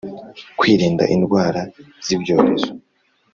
Kwirinda 0.59 1.03
indwara 1.15 1.61
z 2.05 2.07
ibyorezo 2.15 2.71